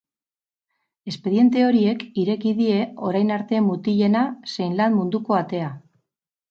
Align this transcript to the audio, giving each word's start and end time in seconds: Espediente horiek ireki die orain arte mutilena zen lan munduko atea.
Espediente 1.11 1.65
horiek 1.67 2.05
ireki 2.23 2.55
die 2.63 2.81
orain 3.11 3.37
arte 3.39 3.63
mutilena 3.69 4.27
zen 4.57 4.77
lan 4.83 5.01
munduko 5.01 5.43
atea. 5.45 5.75